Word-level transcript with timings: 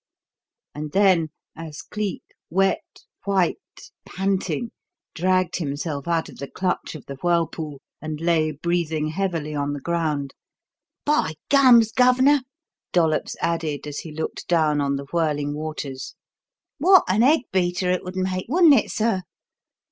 And 0.73 0.93
then 0.93 1.29
as 1.55 1.83
Cleek, 1.83 2.23
wet, 2.49 3.01
white, 3.25 3.91
panting, 4.03 4.71
dragged 5.13 5.57
himself 5.57 6.07
out 6.07 6.27
of 6.27 6.39
the 6.39 6.49
clutch 6.49 6.95
of 6.95 7.05
the 7.05 7.17
whirlpool 7.21 7.81
and 8.01 8.19
lay 8.19 8.49
breathing 8.49 9.09
heavily 9.09 9.53
on 9.53 9.73
the 9.73 9.79
ground: 9.79 10.33
"By 11.05 11.35
gums, 11.49 11.91
Gov'nor," 11.91 12.39
Dollops 12.91 13.35
added 13.41 13.85
as 13.85 13.99
he 13.99 14.11
looked 14.11 14.47
down 14.47 14.81
on 14.81 14.95
the 14.95 15.05
whirling 15.11 15.53
waters, 15.53 16.15
"what 16.79 17.03
an 17.07 17.21
egg 17.21 17.41
beater 17.51 17.91
it 17.91 18.03
would 18.03 18.15
make, 18.17 18.47
wouldn't 18.49 18.73
it, 18.73 18.89
sir? 18.89 19.21